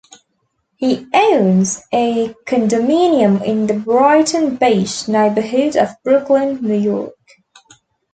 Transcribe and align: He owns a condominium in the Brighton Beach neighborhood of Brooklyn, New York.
He 0.77 1.05
owns 1.13 1.83
a 1.93 2.33
condominium 2.47 3.43
in 3.45 3.67
the 3.67 3.75
Brighton 3.75 4.55
Beach 4.55 5.07
neighborhood 5.07 5.77
of 5.77 5.89
Brooklyn, 6.03 6.59
New 6.59 6.73
York. 6.79 7.13